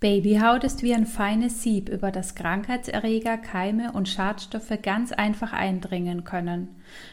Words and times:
Babyhaut 0.00 0.62
ist 0.62 0.84
wie 0.84 0.94
ein 0.94 1.06
feines 1.06 1.64
Sieb, 1.64 1.88
über 1.88 2.12
das 2.12 2.36
Krankheitserreger, 2.36 3.36
Keime 3.36 3.90
und 3.90 4.08
Schadstoffe 4.08 4.78
ganz 4.80 5.10
einfach 5.10 5.52
eindringen 5.52 6.22
können. 6.22 6.68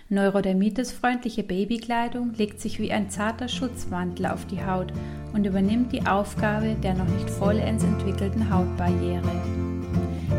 Neurodermitis-freundliche 0.09 1.41
Babykleidung 1.41 2.33
legt 2.35 2.61
sich 2.61 2.77
wie 2.77 2.91
ein 2.91 3.09
zarter 3.09 3.47
Schutzmantel 3.47 4.27
auf 4.27 4.45
die 4.45 4.63
Haut 4.63 4.93
und 5.33 5.47
übernimmt 5.47 5.93
die 5.93 6.05
Aufgabe 6.05 6.75
der 6.83 6.93
noch 6.93 7.07
nicht 7.07 7.27
vollends 7.27 7.83
entwickelten 7.83 8.53
Hautbarriere. 8.53 9.41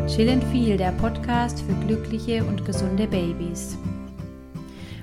Chill 0.07 0.41
Feel, 0.49 0.77
der 0.77 0.93
Podcast 0.93 1.61
für 1.63 1.73
glückliche 1.85 2.45
und 2.45 2.63
gesunde 2.63 3.07
Babys. 3.07 3.77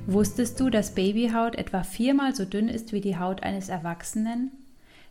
Wusstest 0.07 0.59
du, 0.61 0.71
dass 0.71 0.95
Babyhaut 0.95 1.57
etwa 1.57 1.83
viermal 1.83 2.35
so 2.35 2.47
dünn 2.47 2.69
ist 2.71 2.95
wie 2.95 3.03
die 3.03 3.19
Haut 3.19 3.43
eines 3.43 3.69
Erwachsenen? 3.69 4.64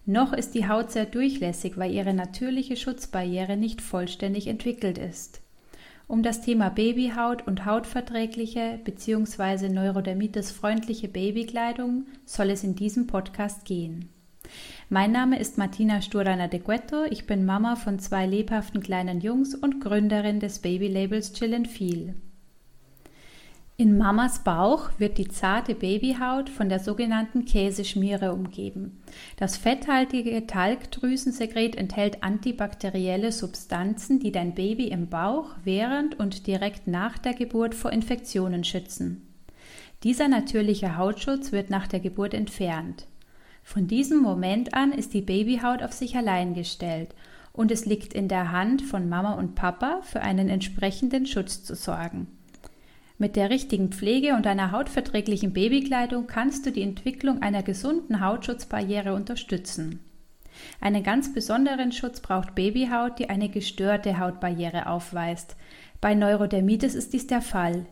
Noch 0.05 0.33
ist 0.33 0.53
die 0.53 0.67
Haut 0.67 0.91
sehr 0.91 1.05
durchlässig, 1.05 1.77
weil 1.77 1.93
ihre 1.93 2.13
natürliche 2.13 2.75
Schutzbarriere 2.75 3.55
nicht 3.55 3.81
vollständig 3.81 4.47
entwickelt 4.47 4.97
ist. 4.97 5.39
Um 6.07 6.23
das 6.23 6.41
Thema 6.41 6.69
Babyhaut 6.69 7.47
und 7.47 7.65
hautverträgliche 7.65 8.79
bzw. 8.83 9.69
neurodermitis-freundliche 9.69 11.07
Babykleidung 11.07 12.05
soll 12.25 12.49
es 12.49 12.65
in 12.65 12.75
diesem 12.75 13.07
Podcast 13.07 13.63
gehen. 13.63 14.09
Mein 14.89 15.13
Name 15.13 15.39
ist 15.39 15.57
Martina 15.57 16.01
Sturreiner 16.01 16.49
de 16.49 16.59
Guetto, 16.59 17.05
ich 17.09 17.25
bin 17.25 17.45
Mama 17.45 17.77
von 17.77 17.97
zwei 17.99 18.25
lebhaften 18.25 18.81
kleinen 18.81 19.21
Jungs 19.21 19.55
und 19.55 19.79
Gründerin 19.79 20.41
des 20.41 20.59
Babylabels 20.59 21.31
Chill 21.31 21.53
and 21.53 21.67
Feel. 21.69 22.13
In 23.83 23.97
Mamas 23.97 24.45
Bauch 24.45 24.91
wird 24.97 25.17
die 25.17 25.27
zarte 25.27 25.75
Babyhaut 25.75 26.49
von 26.49 26.69
der 26.69 26.79
sogenannten 26.79 27.43
Käseschmiere 27.43 28.31
umgeben. 28.31 29.03
Das 29.35 29.57
fetthaltige 29.57 30.47
Talgdrüsensekret 30.47 31.75
enthält 31.75 32.23
antibakterielle 32.23 33.33
Substanzen, 33.33 34.21
die 34.21 34.31
dein 34.31 34.55
Baby 34.55 34.87
im 34.87 35.09
Bauch 35.09 35.49
während 35.65 36.17
und 36.17 36.47
direkt 36.47 36.87
nach 36.87 37.17
der 37.17 37.33
Geburt 37.33 37.75
vor 37.75 37.91
Infektionen 37.91 38.63
schützen. 38.63 39.27
Dieser 40.03 40.29
natürliche 40.29 40.95
Hautschutz 40.95 41.51
wird 41.51 41.69
nach 41.69 41.87
der 41.87 41.99
Geburt 41.99 42.33
entfernt. 42.33 43.05
Von 43.63 43.87
diesem 43.87 44.21
Moment 44.21 44.73
an 44.75 44.93
ist 44.93 45.13
die 45.13 45.19
Babyhaut 45.19 45.83
auf 45.83 45.91
sich 45.91 46.15
allein 46.15 46.53
gestellt 46.53 47.13
und 47.51 47.69
es 47.69 47.85
liegt 47.85 48.13
in 48.13 48.29
der 48.29 48.53
Hand 48.53 48.81
von 48.81 49.09
Mama 49.09 49.33
und 49.33 49.55
Papa 49.55 49.99
für 50.03 50.21
einen 50.21 50.47
entsprechenden 50.47 51.25
Schutz 51.25 51.65
zu 51.65 51.75
sorgen. 51.75 52.27
Mit 53.23 53.37
der 53.37 53.49
richtigen 53.49 53.93
Pflege 53.93 54.35
und 54.35 54.45
einer 54.47 54.73
hautverträglichen 54.73 55.53
Babykleidung 55.53 56.27
kannst 56.27 56.65
du 56.65 56.73
die 56.73 56.81
Entwicklung 56.81 57.41
einer 57.41 57.63
gesunden 57.63 58.19
Hautschutzbarriere 58.19 59.13
unterstützen. 59.13 60.01
Einen 60.81 61.03
ganz 61.03 61.33
besonderen 61.33 61.93
Schutz 61.93 62.19
braucht 62.19 62.53
Babyhaut, 62.53 63.19
die 63.19 63.29
eine 63.29 63.47
gestörte 63.47 64.19
Hautbarriere 64.19 64.87
aufweist. 64.87 65.55
Bei 66.01 66.15
Neurodermitis 66.15 66.95
ist 66.95 67.13
dies 67.13 67.25
der 67.25 67.41
Fall. 67.41 67.85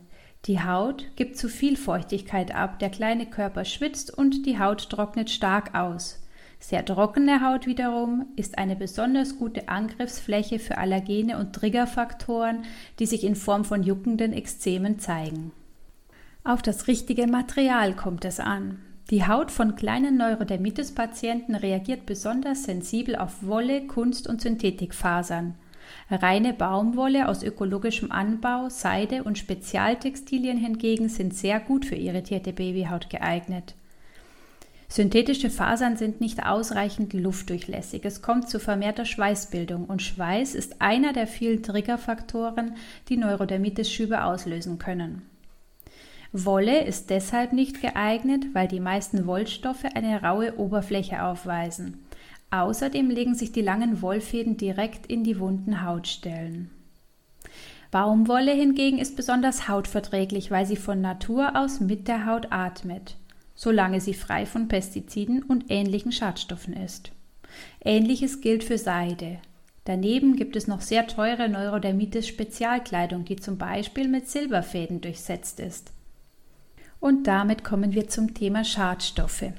Die 0.47 0.61
Haut 0.61 1.05
gibt 1.15 1.37
zu 1.37 1.47
viel 1.47 1.77
Feuchtigkeit 1.77 2.53
ab, 2.53 2.79
der 2.79 2.89
kleine 2.89 3.25
Körper 3.25 3.63
schwitzt 3.63 4.13
und 4.13 4.45
die 4.45 4.59
Haut 4.59 4.89
trocknet 4.89 5.29
stark 5.29 5.73
aus. 5.73 6.21
Sehr 6.61 6.85
trockene 6.85 7.41
Haut 7.41 7.65
wiederum 7.65 8.27
ist 8.35 8.59
eine 8.59 8.75
besonders 8.75 9.39
gute 9.39 9.67
Angriffsfläche 9.67 10.59
für 10.59 10.77
Allergene 10.77 11.39
und 11.39 11.53
Triggerfaktoren, 11.53 12.65
die 12.99 13.07
sich 13.07 13.23
in 13.23 13.35
Form 13.35 13.65
von 13.65 13.81
juckenden 13.81 14.31
Ekzemen 14.31 14.99
zeigen. 14.99 15.51
Auf 16.43 16.61
das 16.61 16.87
richtige 16.87 17.25
Material 17.25 17.95
kommt 17.95 18.25
es 18.25 18.39
an. 18.39 18.77
Die 19.09 19.25
Haut 19.25 19.49
von 19.49 19.75
kleinen 19.75 20.17
Neurodermitis-Patienten 20.17 21.55
reagiert 21.55 22.05
besonders 22.05 22.63
sensibel 22.63 23.15
auf 23.15 23.43
Wolle, 23.45 23.87
Kunst- 23.87 24.27
und 24.27 24.39
Synthetikfasern. 24.39 25.55
Reine 26.11 26.53
Baumwolle 26.53 27.27
aus 27.27 27.41
ökologischem 27.41 28.11
Anbau, 28.11 28.69
Seide 28.69 29.23
und 29.23 29.39
Spezialtextilien 29.39 30.57
hingegen 30.57 31.09
sind 31.09 31.33
sehr 31.33 31.59
gut 31.59 31.85
für 31.85 31.95
irritierte 31.95 32.53
Babyhaut 32.53 33.09
geeignet. 33.09 33.73
Synthetische 34.91 35.49
Fasern 35.49 35.95
sind 35.95 36.19
nicht 36.19 36.45
ausreichend 36.45 37.13
luftdurchlässig. 37.13 38.03
Es 38.03 38.21
kommt 38.21 38.49
zu 38.49 38.59
vermehrter 38.59 39.05
Schweißbildung 39.05 39.85
und 39.85 40.01
Schweiß 40.01 40.53
ist 40.53 40.81
einer 40.81 41.13
der 41.13 41.27
vielen 41.27 41.63
Triggerfaktoren, 41.63 42.75
die 43.07 43.15
Neurodermitis-Schübe 43.15 44.25
auslösen 44.25 44.79
können. 44.79 45.21
Wolle 46.33 46.83
ist 46.83 47.09
deshalb 47.09 47.53
nicht 47.53 47.79
geeignet, 47.79 48.47
weil 48.51 48.67
die 48.67 48.81
meisten 48.81 49.25
Wollstoffe 49.27 49.85
eine 49.95 50.23
raue 50.23 50.59
Oberfläche 50.59 51.23
aufweisen. 51.23 52.05
Außerdem 52.49 53.09
legen 53.09 53.33
sich 53.33 53.53
die 53.53 53.61
langen 53.61 54.01
Wollfäden 54.01 54.57
direkt 54.57 55.05
in 55.05 55.23
die 55.23 55.39
wunden 55.39 55.85
Hautstellen. 55.85 56.69
Baumwolle 57.91 58.51
hingegen 58.51 58.97
ist 58.97 59.15
besonders 59.15 59.69
hautverträglich, 59.69 60.51
weil 60.51 60.65
sie 60.65 60.75
von 60.75 60.99
Natur 60.99 61.55
aus 61.55 61.79
mit 61.79 62.09
der 62.09 62.25
Haut 62.25 62.47
atmet 62.49 63.15
solange 63.61 64.01
sie 64.01 64.15
frei 64.15 64.47
von 64.47 64.67
Pestiziden 64.67 65.43
und 65.43 65.65
ähnlichen 65.69 66.11
Schadstoffen 66.11 66.73
ist. 66.73 67.11
Ähnliches 67.85 68.41
gilt 68.41 68.63
für 68.63 68.79
Seide. 68.79 69.37
Daneben 69.83 70.35
gibt 70.35 70.55
es 70.55 70.65
noch 70.65 70.81
sehr 70.81 71.05
teure 71.05 71.47
Neurodermitis-Spezialkleidung, 71.47 73.23
die 73.23 73.35
zum 73.35 73.59
Beispiel 73.59 74.07
mit 74.07 74.27
Silberfäden 74.27 75.01
durchsetzt 75.01 75.59
ist. 75.59 75.91
Und 76.99 77.27
damit 77.27 77.63
kommen 77.63 77.93
wir 77.93 78.07
zum 78.07 78.33
Thema 78.33 78.63
Schadstoffe. 78.63 79.53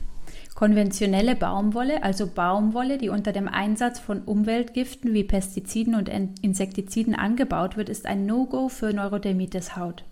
Konventionelle 0.57 1.37
Baumwolle, 1.37 2.03
also 2.03 2.27
Baumwolle, 2.27 2.99
die 2.99 3.09
unter 3.09 3.31
dem 3.31 3.47
Einsatz 3.47 4.01
von 4.01 4.23
Umweltgiften 4.23 5.15
wie 5.15 5.23
Pestiziden 5.23 5.95
und 5.95 6.09
Insektiziden 6.09 7.15
angebaut 7.15 7.77
wird, 7.77 7.89
ist 7.89 8.07
ein 8.07 8.27
No-Go 8.27 8.69
für 8.69 8.93
Neurodermitis-Haut. 8.93 10.03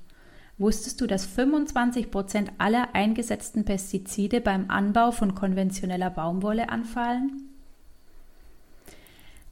Wusstest 0.60 1.00
du, 1.00 1.06
dass 1.06 1.24
25 1.24 2.10
Prozent 2.10 2.52
aller 2.58 2.94
eingesetzten 2.94 3.64
Pestizide 3.64 4.42
beim 4.42 4.66
Anbau 4.68 5.10
von 5.10 5.34
konventioneller 5.34 6.10
Baumwolle 6.10 6.68
anfallen? 6.68 7.48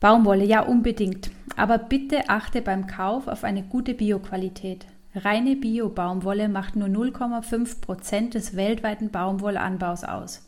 Baumwolle, 0.00 0.44
ja 0.44 0.60
unbedingt. 0.60 1.30
Aber 1.56 1.78
bitte 1.78 2.28
achte 2.28 2.60
beim 2.60 2.86
Kauf 2.86 3.26
auf 3.26 3.42
eine 3.42 3.62
gute 3.62 3.94
Bioqualität. 3.94 4.84
Reine 5.14 5.56
Bio-Baumwolle 5.56 6.50
macht 6.50 6.76
nur 6.76 6.88
0,5 6.88 7.80
Prozent 7.80 8.34
des 8.34 8.54
weltweiten 8.54 9.10
Baumwollanbaus 9.10 10.04
aus. 10.04 10.46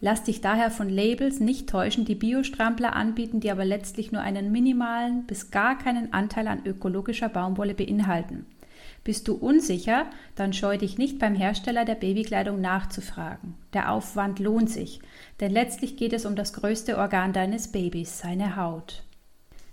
Lass 0.00 0.22
dich 0.22 0.40
daher 0.40 0.70
von 0.70 0.88
Labels 0.88 1.40
nicht 1.40 1.68
täuschen, 1.68 2.04
die 2.04 2.14
Biostrampler 2.14 2.94
anbieten, 2.94 3.40
die 3.40 3.50
aber 3.50 3.64
letztlich 3.64 4.12
nur 4.12 4.22
einen 4.22 4.52
minimalen 4.52 5.24
bis 5.26 5.50
gar 5.50 5.76
keinen 5.76 6.12
Anteil 6.12 6.46
an 6.46 6.64
ökologischer 6.64 7.28
Baumwolle 7.28 7.74
beinhalten. 7.74 8.46
Bist 9.04 9.28
du 9.28 9.34
unsicher, 9.34 10.06
dann 10.34 10.54
scheu 10.54 10.78
dich 10.78 10.96
nicht 10.96 11.18
beim 11.18 11.34
Hersteller 11.34 11.84
der 11.84 11.94
Babykleidung 11.94 12.60
nachzufragen. 12.60 13.54
Der 13.74 13.92
Aufwand 13.92 14.38
lohnt 14.38 14.70
sich, 14.70 15.00
denn 15.40 15.52
letztlich 15.52 15.98
geht 15.98 16.14
es 16.14 16.24
um 16.24 16.36
das 16.36 16.54
größte 16.54 16.96
Organ 16.96 17.34
deines 17.34 17.70
Babys, 17.70 18.18
seine 18.18 18.56
Haut. 18.56 19.04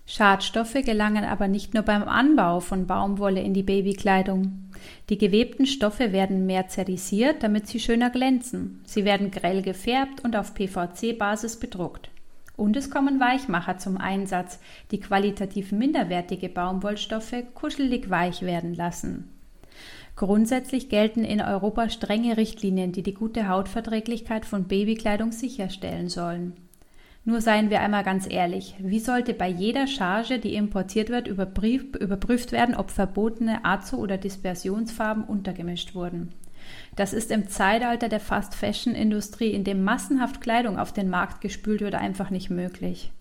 Schadstoffe 0.05 0.73
gelangen 0.83 1.23
aber 1.23 1.47
nicht 1.47 1.73
nur 1.73 1.83
beim 1.83 2.03
Anbau 2.03 2.59
von 2.59 2.85
Baumwolle 2.85 3.41
in 3.41 3.53
die 3.53 3.63
Babykleidung. 3.63 4.69
Die 5.09 5.17
gewebten 5.17 5.65
Stoffe 5.65 6.11
werden 6.11 6.45
mehr 6.45 6.67
zerisiert, 6.67 7.43
damit 7.43 7.67
sie 7.67 7.79
schöner 7.79 8.09
glänzen. 8.09 8.81
Sie 8.85 9.05
werden 9.05 9.31
grell 9.31 9.61
gefärbt 9.61 10.25
und 10.25 10.35
auf 10.35 10.53
PVC-Basis 10.53 11.57
bedruckt. 11.57 12.10
Und 12.61 12.77
es 12.77 12.91
kommen 12.91 13.19
Weichmacher 13.19 13.79
zum 13.79 13.97
Einsatz, 13.97 14.59
die 14.91 14.99
qualitativ 14.99 15.71
minderwertige 15.71 16.47
Baumwollstoffe 16.47 17.33
kuschelig 17.55 18.11
weich 18.11 18.43
werden 18.43 18.75
lassen. 18.75 19.31
Grundsätzlich 20.15 20.87
gelten 20.87 21.23
in 21.23 21.41
Europa 21.41 21.89
strenge 21.89 22.37
Richtlinien, 22.37 22.91
die 22.91 23.01
die 23.01 23.15
gute 23.15 23.47
Hautverträglichkeit 23.47 24.45
von 24.45 24.65
Babykleidung 24.65 25.31
sicherstellen 25.31 26.07
sollen. 26.07 26.53
Nur 27.25 27.41
seien 27.41 27.71
wir 27.71 27.81
einmal 27.81 28.03
ganz 28.03 28.29
ehrlich, 28.29 28.75
wie 28.77 28.99
sollte 28.99 29.33
bei 29.33 29.49
jeder 29.49 29.87
Charge, 29.87 30.37
die 30.37 30.53
importiert 30.53 31.09
wird, 31.09 31.27
überprüft 31.27 32.51
werden, 32.51 32.75
ob 32.75 32.91
verbotene 32.91 33.65
Azo- 33.65 33.97
oder 33.97 34.19
Dispersionsfarben 34.19 35.23
untergemischt 35.23 35.95
wurden? 35.95 36.35
Das 36.95 37.13
ist 37.13 37.31
im 37.31 37.47
Zeitalter 37.47 38.09
der 38.09 38.19
Fast-Fashion-Industrie, 38.19 39.51
in 39.51 39.63
dem 39.63 39.83
massenhaft 39.83 40.41
Kleidung 40.41 40.77
auf 40.77 40.91
den 40.93 41.09
Markt 41.09 41.41
gespült 41.41 41.81
wird, 41.81 41.95
einfach 41.95 42.29
nicht 42.29 42.49
möglich. 42.49 43.11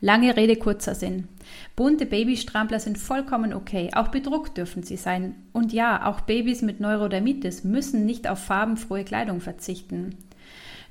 Lange 0.00 0.36
Rede, 0.36 0.56
kurzer 0.56 0.94
Sinn. 0.94 1.26
Bunte 1.74 2.06
Babystrampler 2.06 2.78
sind 2.78 2.98
vollkommen 2.98 3.52
okay. 3.52 3.90
Auch 3.94 4.08
bedruckt 4.08 4.56
dürfen 4.56 4.84
sie 4.84 4.96
sein. 4.96 5.34
Und 5.52 5.72
ja, 5.72 6.06
auch 6.06 6.20
Babys 6.20 6.62
mit 6.62 6.78
Neurodermitis 6.78 7.64
müssen 7.64 8.06
nicht 8.06 8.28
auf 8.28 8.38
farbenfrohe 8.38 9.02
Kleidung 9.02 9.40
verzichten. 9.40 10.14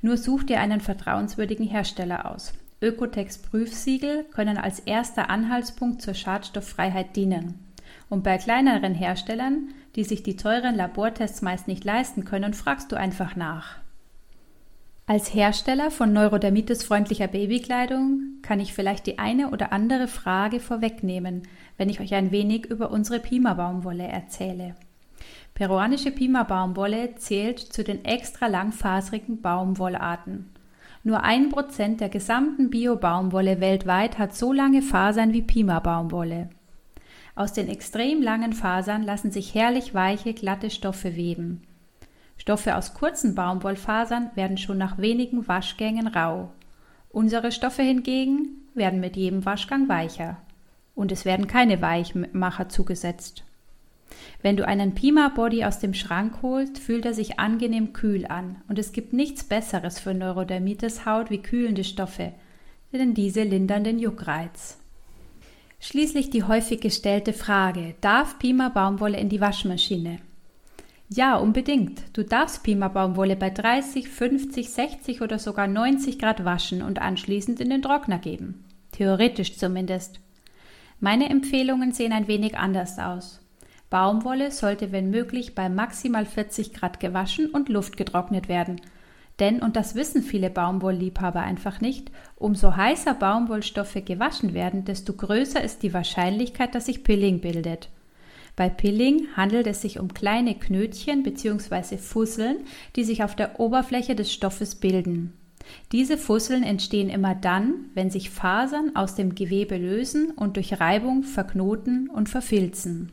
Nur 0.02 0.18
such 0.18 0.44
dir 0.44 0.60
einen 0.60 0.80
vertrauenswürdigen 0.80 1.66
Hersteller 1.66 2.30
aus. 2.30 2.52
Ökotex 2.82 3.38
Prüfsiegel 3.38 4.24
können 4.24 4.58
als 4.58 4.78
erster 4.78 5.30
Anhaltspunkt 5.30 6.02
zur 6.02 6.14
Schadstofffreiheit 6.14 7.16
dienen. 7.16 7.67
Und 8.08 8.24
bei 8.24 8.38
kleineren 8.38 8.94
Herstellern, 8.94 9.68
die 9.94 10.04
sich 10.04 10.22
die 10.22 10.36
teuren 10.36 10.74
Labortests 10.74 11.42
meist 11.42 11.68
nicht 11.68 11.84
leisten 11.84 12.24
können, 12.24 12.54
fragst 12.54 12.90
du 12.92 12.96
einfach 12.96 13.36
nach. 13.36 13.76
Als 15.06 15.32
Hersteller 15.32 15.90
von 15.90 16.12
neurodermitis-freundlicher 16.12 17.28
Babykleidung 17.28 18.42
kann 18.42 18.60
ich 18.60 18.74
vielleicht 18.74 19.06
die 19.06 19.18
eine 19.18 19.50
oder 19.50 19.72
andere 19.72 20.06
Frage 20.06 20.60
vorwegnehmen, 20.60 21.44
wenn 21.78 21.88
ich 21.88 22.00
euch 22.00 22.14
ein 22.14 22.30
wenig 22.30 22.66
über 22.66 22.90
unsere 22.90 23.18
Pima-Baumwolle 23.18 24.06
erzähle. 24.06 24.74
Peruanische 25.54 26.10
Pima-Baumwolle 26.10 27.14
zählt 27.16 27.58
zu 27.58 27.82
den 27.82 28.04
extra 28.04 28.48
langfaserigen 28.48 29.40
Baumwollarten. 29.40 30.50
Nur 31.04 31.24
ein 31.24 31.48
Prozent 31.48 32.02
der 32.02 32.10
gesamten 32.10 32.68
Bio-Baumwolle 32.68 33.60
weltweit 33.60 34.18
hat 34.18 34.36
so 34.36 34.52
lange 34.52 34.82
Fasern 34.82 35.32
wie 35.32 35.42
Pima-Baumwolle. 35.42 36.50
Aus 37.38 37.52
den 37.52 37.68
extrem 37.68 38.20
langen 38.20 38.52
Fasern 38.52 39.04
lassen 39.04 39.30
sich 39.30 39.54
herrlich 39.54 39.94
weiche, 39.94 40.34
glatte 40.34 40.70
Stoffe 40.70 41.14
weben. 41.14 41.62
Stoffe 42.36 42.74
aus 42.74 42.94
kurzen 42.94 43.36
Baumwollfasern 43.36 44.32
werden 44.34 44.58
schon 44.58 44.76
nach 44.76 44.98
wenigen 44.98 45.46
Waschgängen 45.46 46.08
rau. 46.08 46.50
Unsere 47.10 47.52
Stoffe 47.52 47.82
hingegen 47.82 48.66
werden 48.74 48.98
mit 48.98 49.14
jedem 49.16 49.46
Waschgang 49.46 49.88
weicher. 49.88 50.38
Und 50.96 51.12
es 51.12 51.24
werden 51.24 51.46
keine 51.46 51.80
Weichmacher 51.80 52.68
zugesetzt. 52.70 53.44
Wenn 54.42 54.56
du 54.56 54.66
einen 54.66 54.96
Pima 54.96 55.28
Body 55.28 55.64
aus 55.64 55.78
dem 55.78 55.94
Schrank 55.94 56.42
holst, 56.42 56.78
fühlt 56.78 57.06
er 57.06 57.14
sich 57.14 57.38
angenehm 57.38 57.92
kühl 57.92 58.26
an 58.26 58.56
und 58.66 58.80
es 58.80 58.90
gibt 58.90 59.12
nichts 59.12 59.44
Besseres 59.44 60.00
für 60.00 60.12
Neurodermitis 60.12 61.06
Haut 61.06 61.30
wie 61.30 61.38
kühlende 61.38 61.84
Stoffe, 61.84 62.32
denn 62.92 63.14
diese 63.14 63.44
lindern 63.44 63.84
den 63.84 64.00
Juckreiz. 64.00 64.78
Schließlich 65.80 66.30
die 66.30 66.42
häufig 66.42 66.80
gestellte 66.80 67.32
Frage, 67.32 67.94
darf 68.00 68.38
Pima 68.38 68.68
Baumwolle 68.68 69.18
in 69.18 69.28
die 69.28 69.40
Waschmaschine? 69.40 70.18
Ja, 71.08 71.36
unbedingt. 71.36 72.02
Du 72.12 72.24
darfst 72.24 72.62
Pima 72.64 72.88
Baumwolle 72.88 73.36
bei 73.36 73.48
30, 73.48 74.08
50, 74.08 74.70
60 74.70 75.22
oder 75.22 75.38
sogar 75.38 75.66
90 75.66 76.18
Grad 76.18 76.44
waschen 76.44 76.82
und 76.82 77.00
anschließend 77.00 77.60
in 77.60 77.70
den 77.70 77.80
Trockner 77.80 78.18
geben. 78.18 78.64
Theoretisch 78.92 79.56
zumindest. 79.56 80.20
Meine 81.00 81.30
Empfehlungen 81.30 81.92
sehen 81.92 82.12
ein 82.12 82.26
wenig 82.26 82.58
anders 82.58 82.98
aus. 82.98 83.40
Baumwolle 83.88 84.50
sollte 84.50 84.92
wenn 84.92 85.10
möglich 85.10 85.54
bei 85.54 85.68
maximal 85.68 86.26
40 86.26 86.74
Grad 86.74 87.00
gewaschen 87.00 87.48
und 87.50 87.68
luftgetrocknet 87.68 88.48
werden. 88.48 88.80
Denn, 89.38 89.62
und 89.62 89.76
das 89.76 89.94
wissen 89.94 90.22
viele 90.22 90.50
Baumwollliebhaber 90.50 91.40
einfach 91.40 91.80
nicht, 91.80 92.10
umso 92.36 92.76
heißer 92.76 93.14
Baumwollstoffe 93.14 94.04
gewaschen 94.04 94.52
werden, 94.52 94.84
desto 94.84 95.12
größer 95.12 95.62
ist 95.62 95.82
die 95.82 95.94
Wahrscheinlichkeit, 95.94 96.74
dass 96.74 96.86
sich 96.86 97.04
Pilling 97.04 97.40
bildet. 97.40 97.88
Bei 98.56 98.68
Pilling 98.68 99.28
handelt 99.36 99.68
es 99.68 99.82
sich 99.82 100.00
um 100.00 100.12
kleine 100.12 100.56
Knötchen 100.56 101.22
bzw. 101.22 101.96
Fusseln, 101.96 102.56
die 102.96 103.04
sich 103.04 103.22
auf 103.22 103.36
der 103.36 103.60
Oberfläche 103.60 104.16
des 104.16 104.32
Stoffes 104.32 104.74
bilden. 104.74 105.32
Diese 105.92 106.18
Fusseln 106.18 106.64
entstehen 106.64 107.08
immer 107.08 107.36
dann, 107.36 107.74
wenn 107.94 108.10
sich 108.10 108.30
Fasern 108.30 108.96
aus 108.96 109.14
dem 109.14 109.36
Gewebe 109.36 109.76
lösen 109.76 110.32
und 110.32 110.56
durch 110.56 110.80
Reibung 110.80 111.22
verknoten 111.22 112.08
und 112.10 112.28
verfilzen. 112.28 113.12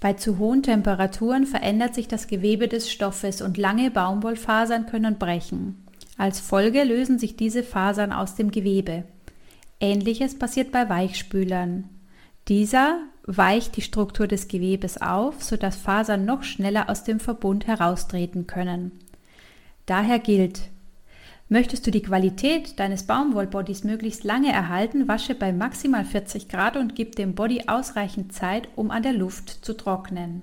Bei 0.00 0.12
zu 0.12 0.38
hohen 0.38 0.62
Temperaturen 0.62 1.46
verändert 1.46 1.94
sich 1.94 2.08
das 2.08 2.26
Gewebe 2.26 2.68
des 2.68 2.90
Stoffes 2.90 3.40
und 3.40 3.56
lange 3.56 3.90
Baumwollfasern 3.90 4.86
können 4.86 5.18
brechen. 5.18 5.86
Als 6.16 6.40
Folge 6.40 6.84
lösen 6.84 7.18
sich 7.18 7.36
diese 7.36 7.62
Fasern 7.62 8.12
aus 8.12 8.34
dem 8.34 8.50
Gewebe. 8.50 9.04
Ähnliches 9.80 10.38
passiert 10.38 10.70
bei 10.72 10.88
Weichspülern. 10.88 11.88
Dieser 12.48 12.98
weicht 13.26 13.76
die 13.76 13.82
Struktur 13.82 14.26
des 14.26 14.48
Gewebes 14.48 15.00
auf, 15.00 15.42
sodass 15.42 15.76
Fasern 15.76 16.24
noch 16.24 16.42
schneller 16.42 16.90
aus 16.90 17.04
dem 17.04 17.18
Verbund 17.18 17.66
heraustreten 17.66 18.46
können. 18.46 18.92
Daher 19.86 20.18
gilt, 20.18 20.60
möchtest 21.48 21.86
du 21.86 21.90
die 21.90 22.02
Qualität 22.02 22.78
deines 22.80 23.04
Baumwollbodies 23.04 23.84
möglichst 23.84 24.24
lange 24.24 24.52
erhalten, 24.52 25.08
wasche 25.08 25.34
bei 25.34 25.52
maximal 25.52 26.04
40 26.04 26.48
Grad 26.48 26.76
und 26.76 26.94
gib 26.94 27.16
dem 27.16 27.34
Body 27.34 27.64
ausreichend 27.66 28.32
Zeit, 28.32 28.68
um 28.76 28.90
an 28.90 29.02
der 29.02 29.12
Luft 29.12 29.64
zu 29.64 29.76
trocknen. 29.76 30.42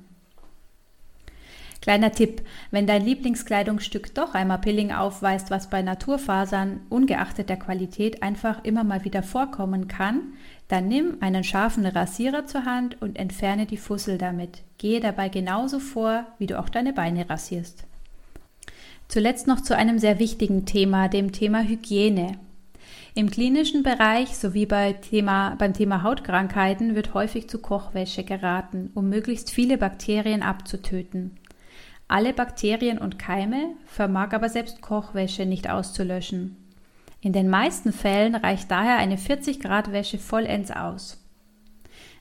Kleiner 1.81 2.11
Tipp, 2.11 2.43
wenn 2.69 2.85
dein 2.85 3.03
Lieblingskleidungsstück 3.03 4.13
doch 4.13 4.35
einmal 4.35 4.59
Pilling 4.59 4.91
aufweist, 4.91 5.49
was 5.49 5.67
bei 5.67 5.81
Naturfasern 5.81 6.81
ungeachtet 6.89 7.49
der 7.49 7.57
Qualität 7.57 8.21
einfach 8.21 8.63
immer 8.63 8.83
mal 8.83 9.03
wieder 9.03 9.23
vorkommen 9.23 9.87
kann, 9.87 10.33
dann 10.67 10.87
nimm 10.87 11.17
einen 11.21 11.43
scharfen 11.43 11.85
Rasierer 11.87 12.45
zur 12.45 12.65
Hand 12.65 13.01
und 13.01 13.17
entferne 13.17 13.65
die 13.65 13.77
Fussel 13.77 14.19
damit. 14.19 14.61
Gehe 14.77 14.99
dabei 14.99 15.29
genauso 15.29 15.79
vor, 15.79 16.27
wie 16.37 16.45
du 16.45 16.59
auch 16.59 16.69
deine 16.69 16.93
Beine 16.93 17.27
rasierst. 17.27 17.87
Zuletzt 19.11 19.45
noch 19.45 19.59
zu 19.59 19.75
einem 19.75 19.99
sehr 19.99 20.19
wichtigen 20.19 20.65
Thema, 20.65 21.09
dem 21.09 21.33
Thema 21.33 21.63
Hygiene. 21.63 22.39
Im 23.13 23.29
klinischen 23.29 23.83
Bereich 23.83 24.37
sowie 24.37 24.65
bei 24.65 24.93
Thema, 24.93 25.55
beim 25.57 25.73
Thema 25.73 26.03
Hautkrankheiten 26.03 26.95
wird 26.95 27.13
häufig 27.13 27.49
zu 27.49 27.59
Kochwäsche 27.59 28.23
geraten, 28.23 28.89
um 28.95 29.09
möglichst 29.09 29.51
viele 29.51 29.77
Bakterien 29.77 30.43
abzutöten. 30.43 31.37
Alle 32.07 32.31
Bakterien 32.31 32.99
und 32.99 33.19
Keime 33.19 33.75
vermag 33.85 34.31
aber 34.31 34.47
selbst 34.47 34.81
Kochwäsche 34.81 35.45
nicht 35.45 35.69
auszulöschen. 35.69 36.55
In 37.19 37.33
den 37.33 37.49
meisten 37.49 37.91
Fällen 37.91 38.35
reicht 38.35 38.71
daher 38.71 38.95
eine 38.95 39.17
40 39.17 39.59
Grad 39.59 39.91
Wäsche 39.91 40.19
vollends 40.19 40.71
aus. 40.71 41.21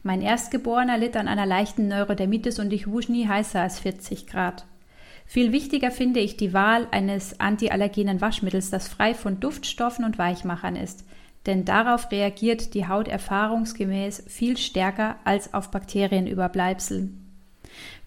Mein 0.02 0.22
Erstgeborener 0.22 0.98
litt 0.98 1.16
an 1.16 1.28
einer 1.28 1.46
leichten 1.46 1.86
Neurodermitis 1.86 2.58
und 2.58 2.72
ich 2.72 2.90
wusch 2.90 3.08
nie 3.08 3.28
heißer 3.28 3.60
als 3.60 3.78
40 3.78 4.26
Grad. 4.26 4.66
Viel 5.30 5.52
wichtiger 5.52 5.92
finde 5.92 6.18
ich 6.18 6.36
die 6.36 6.52
Wahl 6.52 6.88
eines 6.90 7.38
antiallergenen 7.38 8.20
Waschmittels, 8.20 8.70
das 8.70 8.88
frei 8.88 9.14
von 9.14 9.38
Duftstoffen 9.38 10.04
und 10.04 10.18
Weichmachern 10.18 10.74
ist, 10.74 11.04
denn 11.46 11.64
darauf 11.64 12.10
reagiert 12.10 12.74
die 12.74 12.88
Haut 12.88 13.06
erfahrungsgemäß 13.06 14.24
viel 14.26 14.56
stärker 14.56 15.20
als 15.22 15.54
auf 15.54 15.70
Bakterienüberbleibsel. 15.70 17.10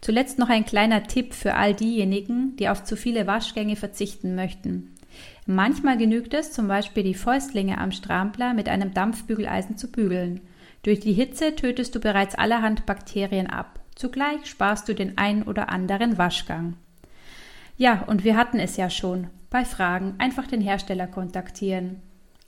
Zuletzt 0.01 0.37
noch 0.37 0.49
ein 0.49 0.65
kleiner 0.65 1.03
Tipp 1.03 1.33
für 1.33 1.53
all 1.53 1.73
diejenigen, 1.73 2.57
die 2.57 2.67
auf 2.67 2.83
zu 2.83 2.97
viele 2.97 3.25
Waschgänge 3.25 3.77
verzichten 3.77 4.35
möchten. 4.35 4.93
Manchmal 5.45 5.97
genügt 5.97 6.33
es, 6.33 6.51
zum 6.51 6.67
Beispiel 6.67 7.03
die 7.03 7.13
Fäustlinge 7.13 7.77
am 7.77 7.93
Strampler 7.93 8.53
mit 8.53 8.67
einem 8.67 8.93
Dampfbügeleisen 8.93 9.77
zu 9.77 9.89
bügeln. 9.89 10.41
Durch 10.81 10.99
die 10.99 11.13
Hitze 11.13 11.55
tötest 11.55 11.95
du 11.95 12.01
bereits 12.01 12.35
allerhand 12.35 12.85
Bakterien 12.85 13.47
ab. 13.47 13.79
Zugleich 13.95 14.45
sparst 14.45 14.89
du 14.89 14.93
den 14.93 15.17
ein 15.17 15.43
oder 15.43 15.69
anderen 15.69 16.17
Waschgang. 16.17 16.75
Ja, 17.77 18.03
und 18.07 18.23
wir 18.23 18.37
hatten 18.37 18.59
es 18.59 18.77
ja 18.77 18.89
schon. 18.89 19.27
Bei 19.49 19.65
Fragen 19.65 20.15
einfach 20.17 20.47
den 20.47 20.61
Hersteller 20.61 21.07
kontaktieren. 21.07 22.01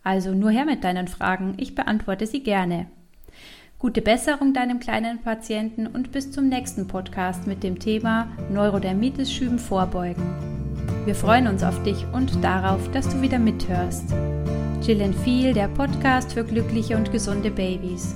Also 0.03 0.33
nur 0.33 0.51
her 0.51 0.65
mit 0.65 0.83
deinen 0.83 1.07
Fragen, 1.07 1.55
ich 1.57 1.73
beantworte 1.73 2.27
sie 2.27 2.43
gerne. 2.43 2.87
Gute 3.79 4.01
Besserung 4.01 4.53
deinem 4.53 4.79
kleinen 4.79 5.21
Patienten 5.21 5.87
und 5.87 6.11
bis 6.11 6.31
zum 6.31 6.47
nächsten 6.47 6.87
Podcast 6.87 7.45
mit 7.45 7.63
dem 7.63 7.79
Thema 7.79 8.27
Neurodermitis 8.49 9.31
Schüben 9.31 9.59
vorbeugen. 9.59 10.23
Wir 11.05 11.15
freuen 11.15 11.47
uns 11.47 11.63
auf 11.63 11.83
dich 11.83 12.05
und 12.13 12.43
darauf, 12.43 12.89
dass 12.91 13.09
du 13.09 13.21
wieder 13.21 13.37
mithörst. 13.37 14.11
Jill 14.81 15.13
Feel, 15.13 15.53
der 15.53 15.67
Podcast 15.67 16.33
für 16.33 16.43
glückliche 16.43 16.95
und 16.95 17.11
gesunde 17.11 17.51
Babys. 17.51 18.15